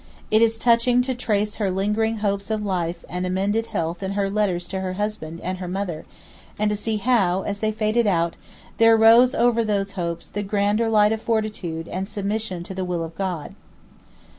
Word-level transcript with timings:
It 0.31 0.41
is 0.41 0.57
touching 0.57 1.03
to 1.03 1.13
trace 1.13 1.57
her 1.57 1.69
lingering 1.69 2.17
hopes 2.25 2.49
of 2.49 2.65
life 2.65 3.05
and 3.07 3.23
amended 3.23 3.67
health 3.67 4.01
in 4.01 4.13
her 4.13 4.31
letters 4.31 4.67
to 4.69 4.79
her 4.79 4.93
husband 4.93 5.39
and 5.41 5.59
her 5.59 5.67
mother, 5.67 6.05
and 6.57 6.71
to 6.71 6.75
see 6.75 6.97
how, 6.97 7.43
as 7.43 7.59
they 7.59 7.71
faded 7.71 8.07
out, 8.07 8.35
there 8.77 8.97
rose 8.97 9.35
over 9.35 9.63
those 9.63 9.91
hopes 9.91 10.27
the 10.27 10.41
grander 10.41 10.89
light 10.89 11.11
of 11.11 11.21
fortitude 11.21 11.87
and 11.87 12.07
submission 12.09 12.63
to 12.63 12.73
the 12.73 12.83
will 12.83 13.03
of 13.03 13.13
God. 13.13 13.53